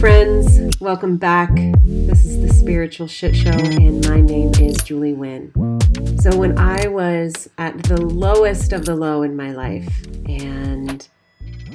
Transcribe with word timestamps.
Friends. 0.00 0.80
Welcome 0.80 1.16
back. 1.16 1.54
This 1.84 2.24
is 2.24 2.40
the 2.40 2.52
Spiritual 2.52 3.06
Shit 3.06 3.36
Show, 3.36 3.50
and 3.50 4.06
my 4.08 4.20
name 4.20 4.52
is 4.60 4.76
Julie 4.78 5.12
Wynn. 5.12 5.52
So, 6.20 6.36
when 6.36 6.58
I 6.58 6.88
was 6.88 7.48
at 7.58 7.82
the 7.84 8.00
lowest 8.00 8.72
of 8.72 8.84
the 8.84 8.96
low 8.96 9.22
in 9.22 9.36
my 9.36 9.52
life, 9.52 10.04
and 10.26 11.06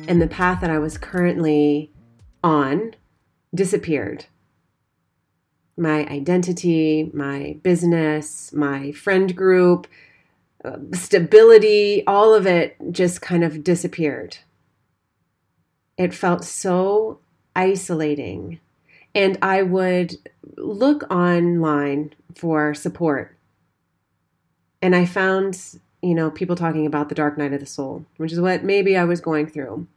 and 0.08 0.22
the 0.22 0.28
path 0.28 0.62
that 0.62 0.70
I 0.70 0.78
was 0.78 0.98
currently 0.98 1.92
on 2.44 2.96
disappeared, 3.56 4.26
my 5.78 6.06
identity, 6.08 7.10
my 7.14 7.58
business, 7.64 8.52
my 8.52 8.92
friend 8.92 9.36
group, 9.36 9.88
uh, 10.66 10.78
stability, 10.94 12.06
all 12.08 12.34
of 12.34 12.46
it 12.46 12.76
just 12.92 13.22
kind 13.22 13.44
of 13.44 13.64
disappeared. 13.64 14.38
It 15.98 16.14
felt 16.14 16.44
so 16.44 17.20
isolating. 17.58 18.62
And 19.14 19.38
I 19.42 19.64
would 19.64 20.16
look 20.56 21.12
online 21.12 22.14
for 22.36 22.74
support. 22.74 23.36
And 24.82 24.96
I 24.96 25.06
found, 25.06 25.80
you 26.02 26.14
know, 26.14 26.30
people 26.30 26.56
talking 26.56 26.86
about 26.86 27.10
the 27.10 27.16
dark 27.16 27.38
night 27.38 27.52
of 27.52 27.60
the 27.60 27.66
soul, 27.66 28.06
which 28.18 28.32
is 28.32 28.40
what 28.40 28.64
maybe 28.64 28.96
I 28.96 29.04
was 29.04 29.20
going 29.20 29.48
through. 29.48 29.88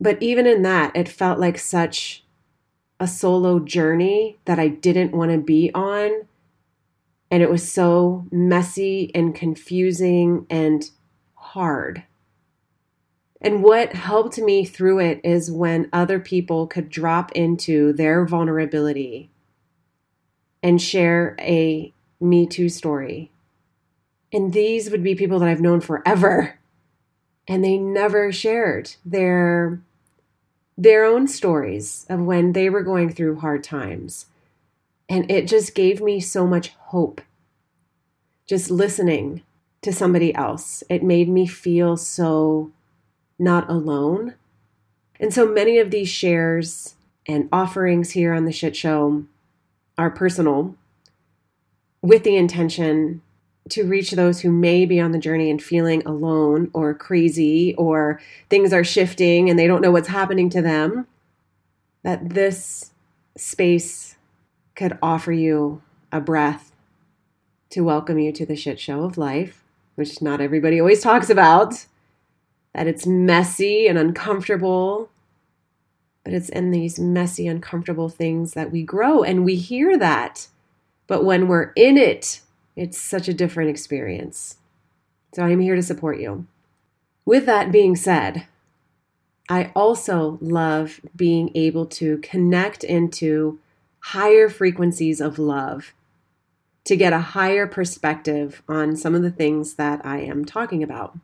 But 0.00 0.20
even 0.22 0.46
in 0.46 0.62
that, 0.62 0.96
it 0.96 1.08
felt 1.08 1.38
like 1.38 1.58
such 1.58 2.24
a 2.98 3.06
solo 3.06 3.58
journey 3.58 4.38
that 4.46 4.58
I 4.58 4.68
didn't 4.68 5.14
want 5.14 5.30
to 5.30 5.38
be 5.38 5.70
on. 5.74 6.26
And 7.30 7.42
it 7.42 7.50
was 7.50 7.70
so 7.70 8.24
messy 8.30 9.10
and 9.14 9.34
confusing 9.34 10.46
and 10.48 10.90
hard. 11.34 12.04
And 13.40 13.62
what 13.62 13.92
helped 13.92 14.38
me 14.38 14.64
through 14.64 15.00
it 15.00 15.20
is 15.22 15.50
when 15.50 15.88
other 15.92 16.18
people 16.18 16.66
could 16.66 16.88
drop 16.88 17.32
into 17.32 17.92
their 17.92 18.24
vulnerability 18.24 19.30
and 20.62 20.80
share 20.80 21.36
a 21.38 21.92
Me 22.20 22.46
Too 22.46 22.68
story. 22.68 23.30
And 24.32 24.52
these 24.52 24.90
would 24.90 25.02
be 25.02 25.14
people 25.14 25.38
that 25.38 25.48
I've 25.48 25.60
known 25.60 25.80
forever. 25.80 26.58
And 27.46 27.62
they 27.62 27.78
never 27.78 28.32
shared 28.32 28.96
their 29.04 29.80
their 30.78 31.04
own 31.04 31.26
stories 31.26 32.04
of 32.10 32.20
when 32.20 32.52
they 32.52 32.68
were 32.68 32.82
going 32.82 33.10
through 33.10 33.36
hard 33.36 33.64
times. 33.64 34.26
And 35.08 35.30
it 35.30 35.46
just 35.46 35.74
gave 35.74 36.02
me 36.02 36.20
so 36.20 36.46
much 36.46 36.68
hope. 36.68 37.22
Just 38.46 38.70
listening 38.70 39.42
to 39.82 39.92
somebody 39.92 40.34
else, 40.34 40.82
it 40.90 41.02
made 41.02 41.28
me 41.28 41.46
feel 41.46 41.96
so 41.96 42.72
not 43.38 43.68
alone. 43.68 44.34
And 45.18 45.32
so 45.32 45.46
many 45.46 45.78
of 45.78 45.90
these 45.90 46.08
shares 46.08 46.94
and 47.26 47.48
offerings 47.52 48.12
here 48.12 48.32
on 48.32 48.44
the 48.44 48.52
shit 48.52 48.76
show 48.76 49.24
are 49.98 50.10
personal 50.10 50.74
with 52.02 52.22
the 52.22 52.36
intention 52.36 53.22
to 53.70 53.84
reach 53.84 54.12
those 54.12 54.40
who 54.40 54.50
may 54.50 54.86
be 54.86 55.00
on 55.00 55.10
the 55.10 55.18
journey 55.18 55.50
and 55.50 55.62
feeling 55.62 56.02
alone 56.06 56.70
or 56.72 56.94
crazy 56.94 57.74
or 57.76 58.20
things 58.48 58.72
are 58.72 58.84
shifting 58.84 59.50
and 59.50 59.58
they 59.58 59.66
don't 59.66 59.80
know 59.80 59.90
what's 59.90 60.08
happening 60.08 60.48
to 60.50 60.62
them. 60.62 61.06
That 62.04 62.30
this 62.30 62.92
space 63.36 64.16
could 64.76 64.96
offer 65.02 65.32
you 65.32 65.82
a 66.12 66.20
breath 66.20 66.72
to 67.70 67.80
welcome 67.80 68.18
you 68.18 68.30
to 68.32 68.46
the 68.46 68.54
shit 68.54 68.78
show 68.78 69.02
of 69.02 69.18
life, 69.18 69.64
which 69.96 70.22
not 70.22 70.40
everybody 70.40 70.78
always 70.78 71.02
talks 71.02 71.28
about 71.28 71.86
that 72.76 72.86
it's 72.86 73.06
messy 73.06 73.86
and 73.86 73.96
uncomfortable. 73.96 75.08
But 76.24 76.34
it's 76.34 76.50
in 76.50 76.72
these 76.72 76.98
messy, 76.98 77.46
uncomfortable 77.46 78.10
things 78.10 78.52
that 78.52 78.70
we 78.70 78.82
grow, 78.82 79.22
and 79.22 79.46
we 79.46 79.56
hear 79.56 79.96
that. 79.96 80.48
But 81.06 81.24
when 81.24 81.48
we're 81.48 81.72
in 81.74 81.96
it, 81.96 82.42
it's 82.76 82.98
such 82.98 83.28
a 83.28 83.34
different 83.34 83.70
experience. 83.70 84.58
So 85.34 85.42
I'm 85.42 85.60
here 85.60 85.74
to 85.74 85.82
support 85.82 86.20
you. 86.20 86.46
With 87.24 87.46
that 87.46 87.72
being 87.72 87.96
said, 87.96 88.46
I 89.48 89.72
also 89.74 90.36
love 90.42 91.00
being 91.16 91.52
able 91.54 91.86
to 91.86 92.18
connect 92.18 92.84
into 92.84 93.58
higher 94.00 94.50
frequencies 94.50 95.22
of 95.22 95.38
love 95.38 95.94
to 96.84 96.94
get 96.94 97.14
a 97.14 97.20
higher 97.20 97.66
perspective 97.66 98.62
on 98.68 98.96
some 98.96 99.14
of 99.14 99.22
the 99.22 99.30
things 99.30 99.74
that 99.74 100.04
I 100.04 100.18
am 100.20 100.44
talking 100.44 100.82
about. 100.82 101.16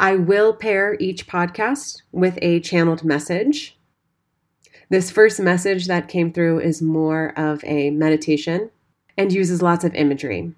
I 0.00 0.14
will 0.14 0.54
pair 0.54 0.96
each 1.00 1.26
podcast 1.26 2.02
with 2.12 2.38
a 2.40 2.60
channeled 2.60 3.02
message. 3.02 3.76
This 4.90 5.10
first 5.10 5.40
message 5.40 5.88
that 5.88 6.06
came 6.06 6.32
through 6.32 6.60
is 6.60 6.80
more 6.80 7.32
of 7.36 7.64
a 7.64 7.90
meditation 7.90 8.70
and 9.16 9.32
uses 9.32 9.60
lots 9.60 9.82
of 9.82 9.96
imagery. 9.96 10.54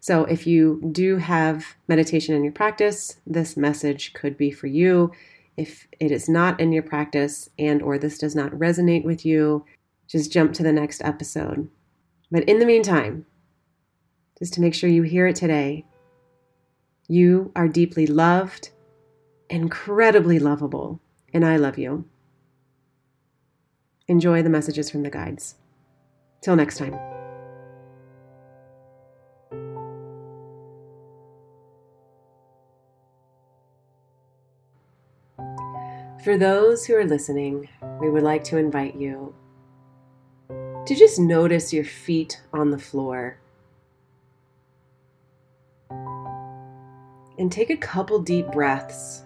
So, 0.00 0.24
if 0.24 0.46
you 0.46 0.82
do 0.92 1.16
have 1.16 1.76
meditation 1.88 2.34
in 2.34 2.44
your 2.44 2.52
practice, 2.52 3.16
this 3.26 3.56
message 3.56 4.12
could 4.12 4.36
be 4.36 4.50
for 4.50 4.66
you. 4.66 5.12
If 5.56 5.88
it 5.98 6.10
is 6.10 6.28
not 6.28 6.60
in 6.60 6.72
your 6.72 6.82
practice 6.82 7.48
and 7.58 7.80
or 7.80 7.98
this 7.98 8.18
does 8.18 8.34
not 8.34 8.52
resonate 8.52 9.04
with 9.04 9.24
you, 9.24 9.64
just 10.08 10.30
jump 10.30 10.52
to 10.54 10.62
the 10.62 10.72
next 10.72 11.02
episode. 11.02 11.70
But 12.30 12.44
in 12.44 12.58
the 12.58 12.66
meantime, 12.66 13.24
just 14.38 14.52
to 14.54 14.60
make 14.60 14.74
sure 14.74 14.90
you 14.90 15.04
hear 15.04 15.26
it 15.28 15.36
today, 15.36 15.86
you 17.08 17.52
are 17.56 17.68
deeply 17.68 18.06
loved, 18.06 18.70
incredibly 19.50 20.38
lovable, 20.38 21.00
and 21.32 21.44
I 21.44 21.56
love 21.56 21.78
you. 21.78 22.04
Enjoy 24.08 24.42
the 24.42 24.50
messages 24.50 24.90
from 24.90 25.02
the 25.02 25.10
guides. 25.10 25.56
Till 26.40 26.56
next 26.56 26.78
time. 26.78 26.98
For 36.24 36.38
those 36.38 36.86
who 36.86 36.94
are 36.94 37.04
listening, 37.04 37.68
we 38.00 38.08
would 38.08 38.22
like 38.22 38.44
to 38.44 38.56
invite 38.56 38.94
you 38.94 39.34
to 40.48 40.94
just 40.94 41.18
notice 41.18 41.72
your 41.72 41.84
feet 41.84 42.40
on 42.52 42.70
the 42.70 42.78
floor 42.78 43.41
and 47.38 47.50
take 47.50 47.70
a 47.70 47.76
couple 47.76 48.18
deep 48.18 48.46
breaths, 48.52 49.24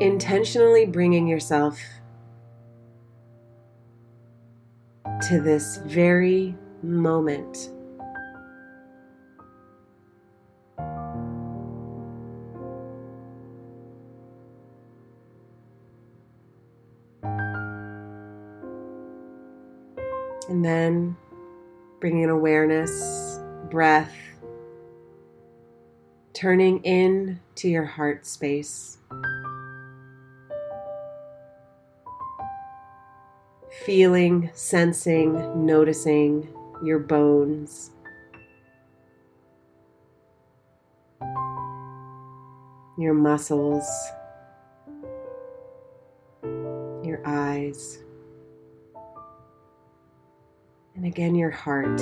intentionally 0.00 0.86
bringing 0.86 1.26
yourself 1.26 1.78
to 5.28 5.40
this 5.40 5.78
very 5.86 6.56
moment. 6.82 7.70
And 20.48 20.64
then 20.64 21.16
bringing 22.00 22.28
awareness, 22.28 23.38
breath, 23.70 24.12
turning 26.42 26.82
in 26.82 27.38
to 27.54 27.68
your 27.68 27.84
heart 27.84 28.26
space. 28.26 28.98
Feeling, 33.86 34.50
sensing, 34.52 35.64
noticing 35.64 36.48
your 36.82 36.98
bones. 36.98 37.92
Your 42.98 43.14
muscles, 43.14 43.88
your 46.42 47.22
eyes, 47.24 48.02
and 50.96 51.06
again 51.06 51.36
your 51.36 51.50
heart. 51.52 52.00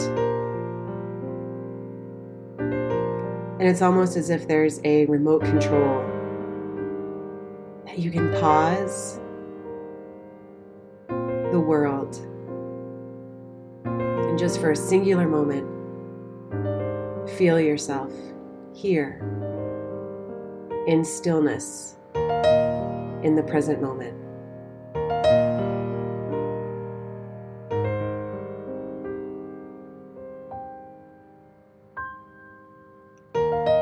And 3.61 3.69
it's 3.69 3.83
almost 3.83 4.17
as 4.17 4.31
if 4.31 4.49
there's 4.49 4.81
a 4.85 5.05
remote 5.05 5.43
control 5.43 6.03
that 7.85 7.99
you 7.99 8.11
can 8.11 8.33
pause 8.41 9.21
the 11.09 11.61
world 11.61 12.17
and 13.85 14.39
just 14.39 14.61
for 14.61 14.71
a 14.71 14.77
singular 14.77 15.29
moment 15.29 15.67
feel 17.37 17.61
yourself 17.61 18.11
here 18.75 19.21
in 20.87 21.05
stillness 21.05 21.97
in 22.15 23.35
the 23.37 23.45
present 23.47 23.83
moment. 23.83 24.19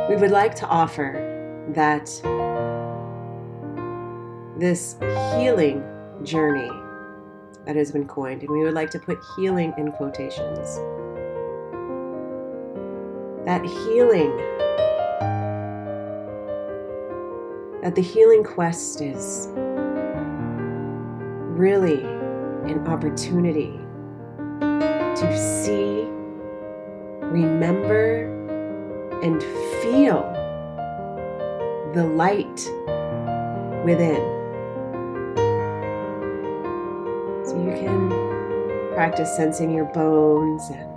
We 0.08 0.16
would 0.16 0.30
like 0.30 0.54
to 0.54 0.66
offer 0.66 1.24
that 1.74 2.06
this 4.58 4.96
healing 5.36 5.84
journey 6.22 6.70
that 7.66 7.76
has 7.76 7.92
been 7.92 8.08
coined, 8.08 8.40
and 8.40 8.50
we 8.50 8.64
would 8.64 8.72
like 8.72 8.90
to 8.90 8.98
put 8.98 9.18
healing 9.36 9.74
in 9.76 9.92
quotations. 9.92 10.76
That 13.44 13.62
healing, 13.66 14.34
that 17.82 17.94
the 17.94 18.00
healing 18.00 18.42
quest 18.42 19.02
is 19.02 19.48
really 21.54 22.02
an 22.02 22.86
opportunity 22.86 23.78
to 24.60 25.38
see, 25.62 26.04
remember, 27.20 28.37
and 29.22 29.42
feel 29.82 30.22
the 31.94 32.04
light 32.04 32.68
within. 33.84 34.22
So 37.44 37.56
you 37.56 37.72
can 37.72 38.10
practice 38.94 39.34
sensing 39.36 39.72
your 39.72 39.86
bones 39.86 40.68
and 40.70 40.90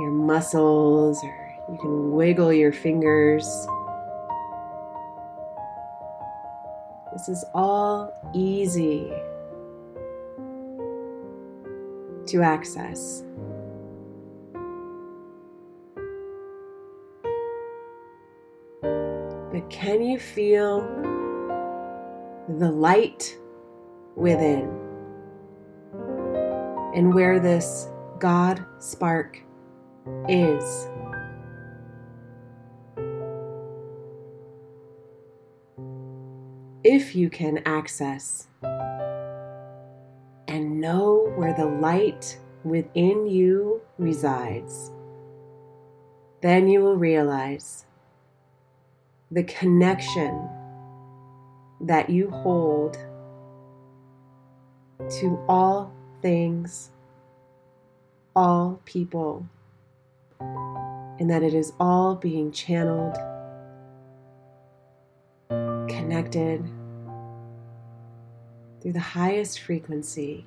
your 0.00 0.10
muscles, 0.10 1.22
or 1.22 1.54
you 1.70 1.78
can 1.78 2.12
wiggle 2.12 2.52
your 2.52 2.72
fingers. 2.72 3.44
This 7.12 7.28
is 7.28 7.44
all 7.54 8.12
easy 8.34 9.12
to 12.26 12.42
access. 12.42 13.22
Can 19.70 20.02
you 20.02 20.18
feel 20.18 20.80
the 22.58 22.70
light 22.70 23.38
within? 24.16 24.68
And 26.94 27.14
where 27.14 27.40
this 27.40 27.88
God 28.18 28.64
spark 28.78 29.42
is. 30.28 30.88
If 36.84 37.14
you 37.14 37.30
can 37.30 37.62
access 37.64 38.48
and 40.48 40.80
know 40.80 41.32
where 41.36 41.54
the 41.54 41.66
light 41.66 42.38
within 42.64 43.26
you 43.26 43.80
resides, 43.98 44.90
then 46.40 46.68
you 46.68 46.80
will 46.80 46.96
realize 46.96 47.86
the 49.32 49.44
connection 49.44 50.46
that 51.80 52.10
you 52.10 52.28
hold 52.28 52.98
to 55.08 55.42
all 55.48 55.90
things, 56.20 56.90
all 58.36 58.78
people, 58.84 59.46
and 60.38 61.30
that 61.30 61.42
it 61.42 61.54
is 61.54 61.72
all 61.80 62.14
being 62.14 62.52
channeled, 62.52 63.16
connected 65.88 66.62
through 68.82 68.92
the 68.92 69.00
highest 69.00 69.60
frequency 69.60 70.46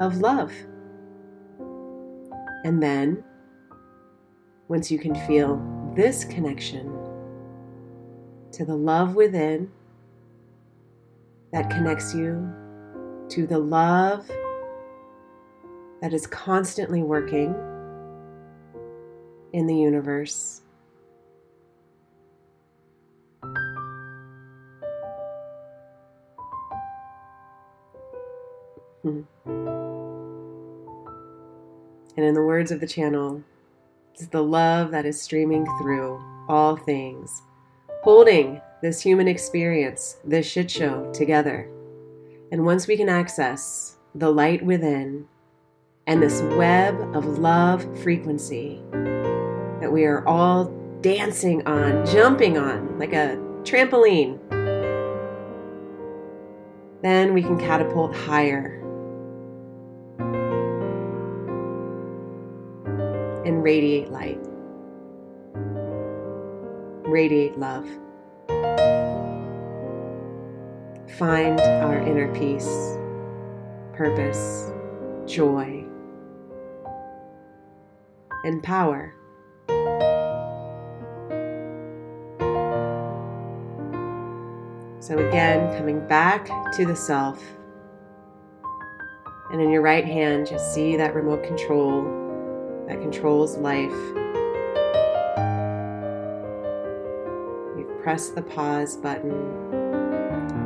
of 0.00 0.18
love. 0.18 0.52
And 2.64 2.80
then, 2.80 3.24
once 4.68 4.92
you 4.92 4.98
can 4.98 5.16
feel 5.26 5.60
this 5.96 6.24
connection 6.24 7.03
to 8.54 8.64
the 8.64 8.74
love 8.74 9.14
within 9.16 9.70
that 11.52 11.70
connects 11.70 12.14
you 12.14 12.52
to 13.28 13.46
the 13.46 13.58
love 13.58 14.26
that 16.00 16.12
is 16.12 16.26
constantly 16.26 17.02
working 17.02 17.54
in 19.52 19.66
the 19.66 19.74
universe. 19.74 20.62
Hmm. 29.02 29.22
And 32.16 32.24
in 32.24 32.34
the 32.34 32.42
words 32.42 32.70
of 32.70 32.80
the 32.80 32.86
channel, 32.86 33.42
it's 34.12 34.28
the 34.28 34.42
love 34.42 34.92
that 34.92 35.04
is 35.06 35.20
streaming 35.20 35.66
through 35.80 36.22
all 36.48 36.76
things, 36.76 37.42
holding 38.04 38.60
this 38.82 39.00
human 39.00 39.26
experience, 39.26 40.18
this 40.26 40.44
shit 40.44 40.70
show 40.70 41.10
together. 41.14 41.66
And 42.52 42.66
once 42.66 42.86
we 42.86 42.98
can 42.98 43.08
access 43.08 43.96
the 44.14 44.30
light 44.30 44.62
within 44.62 45.26
and 46.06 46.22
this 46.22 46.42
web 46.58 47.00
of 47.16 47.24
love 47.38 47.82
frequency 48.02 48.82
that 49.80 49.90
we 49.90 50.04
are 50.04 50.22
all 50.28 50.66
dancing 51.00 51.66
on, 51.66 52.04
jumping 52.04 52.58
on 52.58 52.98
like 52.98 53.14
a 53.14 53.38
trampoline, 53.62 54.38
then 57.00 57.32
we 57.32 57.40
can 57.40 57.58
catapult 57.58 58.14
higher 58.14 58.82
and 63.46 63.62
radiate 63.62 64.10
light, 64.10 64.38
radiate 67.14 67.56
love. 67.56 67.86
Find 71.16 71.60
our 71.60 71.98
inner 71.98 72.26
peace, 72.34 72.98
purpose, 73.92 74.72
joy, 75.24 75.84
and 78.42 78.60
power. 78.64 79.14
So, 84.98 85.16
again, 85.18 85.78
coming 85.78 86.04
back 86.08 86.46
to 86.72 86.84
the 86.84 86.96
self. 86.96 87.40
And 89.52 89.60
in 89.60 89.70
your 89.70 89.82
right 89.82 90.04
hand, 90.04 90.48
just 90.48 90.74
see 90.74 90.96
that 90.96 91.14
remote 91.14 91.44
control 91.44 92.02
that 92.88 93.00
controls 93.00 93.56
life. 93.56 94.23
You've 98.14 98.34
the 98.36 98.42
pause 98.42 98.96
button. 98.96 99.32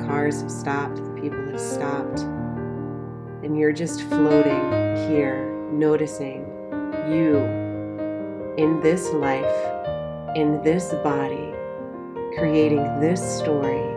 Cars 0.07 0.43
have 0.43 0.50
stopped, 0.50 0.97
the 0.97 1.11
people 1.19 1.47
have 1.47 1.59
stopped. 1.59 2.21
And 3.43 3.59
you're 3.59 3.73
just 3.73 4.02
floating 4.02 4.97
here, 5.09 5.50
noticing 5.73 6.45
you 7.11 7.38
in 8.59 8.81
this 8.83 9.09
life, 9.14 10.37
in 10.37 10.61
this 10.62 10.93
body, 11.02 11.55
creating 12.37 12.85
this 13.00 13.23
story, 13.38 13.95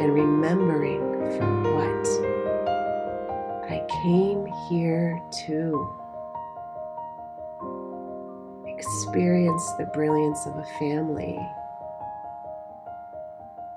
and 0.00 0.14
remembering 0.14 1.02
for 1.36 1.74
what 1.74 2.08
I 3.70 3.86
came 4.02 4.46
here 4.70 5.22
to 5.44 6.01
experience 8.82 9.70
the 9.78 9.84
brilliance 9.94 10.44
of 10.44 10.56
a 10.56 10.64
family. 10.80 11.38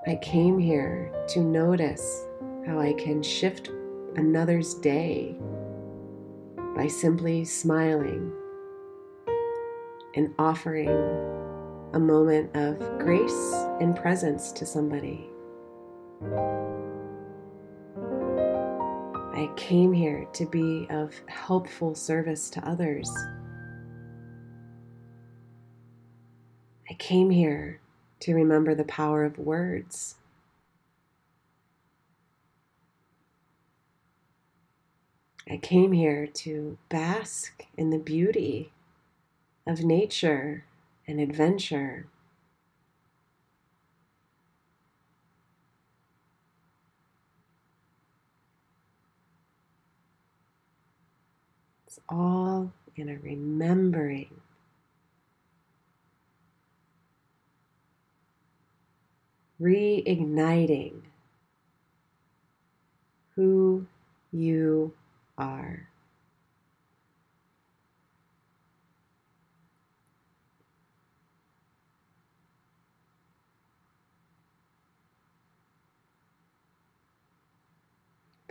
I 0.08 0.16
came 0.16 0.58
here 0.58 1.12
to 1.28 1.42
notice 1.42 2.26
how 2.66 2.80
I 2.80 2.94
can 2.94 3.22
shift 3.22 3.70
another's 4.16 4.74
day 4.74 5.36
by 6.76 6.88
simply 6.88 7.46
smiling 7.46 8.34
and 10.16 10.34
offering 10.40 10.90
a 11.94 12.00
moment 12.00 12.56
of 12.56 12.80
grace 12.98 13.54
and 13.80 13.96
presence 13.96 14.52
to 14.54 14.66
somebody. 14.66 15.30
I 19.36 19.52
came 19.56 19.94
here 19.94 20.26
to 20.34 20.48
be 20.48 20.88
of 20.90 21.14
helpful 21.28 21.94
service 21.94 22.50
to 22.50 22.68
others. 22.68 23.08
Came 27.06 27.30
here 27.30 27.80
to 28.20 28.34
remember 28.34 28.74
the 28.74 28.84
power 28.84 29.24
of 29.24 29.38
words. 29.38 30.16
I 35.48 35.58
came 35.58 35.92
here 35.92 36.26
to 36.26 36.80
bask 36.90 37.68
in 37.78 37.92
the 37.92 38.00
beauty 38.00 38.74
of 39.68 39.84
nature 39.84 40.66
and 41.08 41.20
adventure. 41.20 42.08
It's 51.86 52.00
all 52.10 52.74
in 52.96 53.10
a 53.10 53.20
remembering 53.20 54.42
reigniting 59.62 61.02
who 63.36 63.86
you 64.32 64.94
are. 65.38 65.90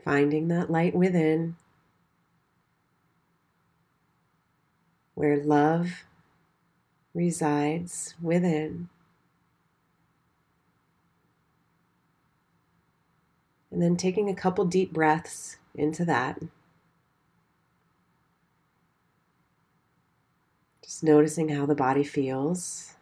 Finding 0.05 0.49
that 0.49 0.71
light 0.71 0.95
within 0.95 1.57
where 5.15 5.43
love 5.43 6.05
resides 7.15 8.15
within. 8.21 8.91
And 13.75 13.83
then 13.83 13.97
taking 13.97 14.31
a 14.31 14.35
couple 14.37 14.65
deep 14.67 14.93
breaths 14.93 15.57
into 15.75 16.05
that. 16.05 16.41
Just 20.85 21.03
noticing 21.03 21.49
how 21.49 21.67
the 21.67 21.75
body 21.75 22.05
feels. 22.05 22.95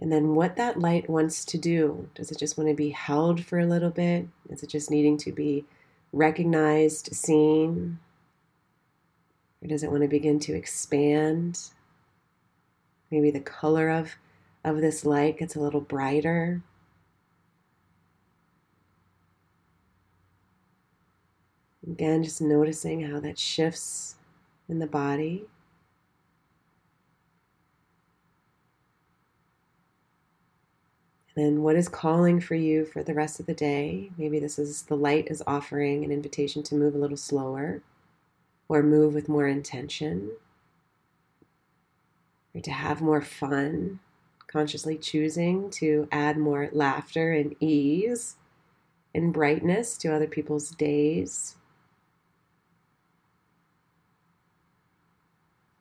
And 0.00 0.10
then 0.10 0.34
what 0.34 0.56
that 0.56 0.80
light 0.80 1.08
wants 1.08 1.44
to 1.44 1.56
do. 1.56 2.08
Does 2.16 2.32
it 2.32 2.38
just 2.40 2.58
want 2.58 2.68
to 2.68 2.74
be 2.74 2.90
held 2.90 3.44
for 3.44 3.60
a 3.60 3.66
little 3.66 3.90
bit? 3.90 4.26
Is 4.48 4.64
it 4.64 4.70
just 4.70 4.90
needing 4.90 5.16
to 5.18 5.30
be 5.30 5.64
recognized, 6.12 7.14
seen? 7.14 8.00
Or 9.62 9.68
does 9.68 9.84
it 9.84 9.90
want 9.92 10.02
to 10.02 10.08
begin 10.08 10.40
to 10.40 10.52
expand? 10.52 11.60
Maybe 13.12 13.30
the 13.30 13.38
color 13.38 13.88
of 13.88 14.16
of 14.64 14.80
this 14.80 15.04
light 15.04 15.38
gets 15.38 15.54
a 15.54 15.60
little 15.60 15.80
brighter. 15.80 16.62
Again, 21.86 22.24
just 22.24 22.40
noticing 22.40 23.02
how 23.02 23.20
that 23.20 23.38
shifts 23.38 24.16
in 24.68 24.78
the 24.78 24.86
body. 24.86 25.44
And 31.36 31.44
then 31.44 31.62
what 31.62 31.76
is 31.76 31.88
calling 31.88 32.40
for 32.40 32.54
you 32.54 32.86
for 32.86 33.02
the 33.02 33.12
rest 33.12 33.38
of 33.38 33.46
the 33.46 33.54
day? 33.54 34.10
Maybe 34.16 34.38
this 34.38 34.58
is 34.58 34.82
the 34.82 34.96
light 34.96 35.28
is 35.28 35.42
offering 35.46 36.04
an 36.04 36.12
invitation 36.12 36.62
to 36.64 36.74
move 36.74 36.94
a 36.94 36.98
little 36.98 37.16
slower 37.16 37.82
or 38.68 38.82
move 38.82 39.12
with 39.12 39.28
more 39.28 39.46
intention 39.46 40.30
or 42.54 42.60
to 42.62 42.70
have 42.70 43.02
more 43.02 43.20
fun 43.20 43.98
consciously 44.54 44.96
choosing 44.96 45.68
to 45.68 46.06
add 46.12 46.38
more 46.38 46.68
laughter 46.70 47.32
and 47.32 47.56
ease 47.58 48.36
and 49.12 49.32
brightness 49.32 49.98
to 49.98 50.14
other 50.14 50.28
people's 50.28 50.70
days. 50.70 51.56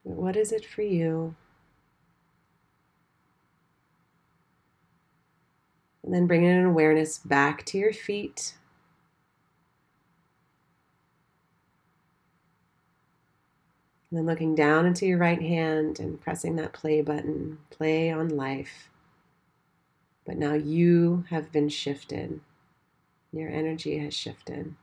What 0.01 0.35
is 0.35 0.51
it 0.51 0.65
for 0.65 0.81
you? 0.81 1.35
And 6.03 6.11
then 6.11 6.25
bringing 6.25 6.49
an 6.49 6.65
awareness 6.65 7.19
back 7.19 7.63
to 7.67 7.77
your 7.77 7.93
feet 7.93 8.55
And 14.13 14.19
then 14.19 14.27
looking 14.27 14.53
down 14.53 14.85
into 14.85 15.07
your 15.07 15.17
right 15.17 15.41
hand 15.41 15.99
and 15.99 16.21
pressing 16.21 16.55
that 16.57 16.71
play 16.71 17.01
button, 17.01 17.57
play 17.71 18.11
on 18.11 18.29
life. 18.29 18.91
But 20.23 20.37
now 20.37 20.53
you 20.53 21.25
have 21.31 21.51
been 21.51 21.67
shifted. 21.67 22.39
Your 23.31 23.49
energy 23.49 23.97
has 23.97 24.13
shifted. 24.13 24.75